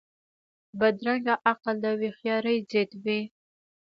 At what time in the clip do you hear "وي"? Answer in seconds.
3.03-3.19